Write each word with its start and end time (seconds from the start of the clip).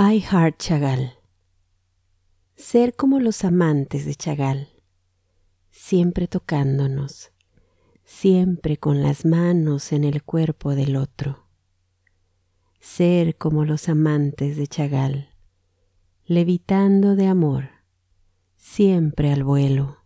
I 0.00 0.20
Heart 0.20 0.58
Chagall. 0.58 1.14
Ser 2.54 2.94
como 2.94 3.18
los 3.18 3.42
amantes 3.42 4.06
de 4.06 4.14
Chagall, 4.14 4.68
siempre 5.72 6.28
tocándonos, 6.28 7.32
siempre 8.04 8.76
con 8.76 9.02
las 9.02 9.24
manos 9.24 9.90
en 9.90 10.04
el 10.04 10.22
cuerpo 10.22 10.76
del 10.76 10.94
otro. 10.94 11.48
Ser 12.78 13.38
como 13.38 13.64
los 13.64 13.88
amantes 13.88 14.56
de 14.56 14.68
Chagall, 14.68 15.30
levitando 16.26 17.16
de 17.16 17.26
amor, 17.26 17.70
siempre 18.56 19.32
al 19.32 19.42
vuelo. 19.42 19.97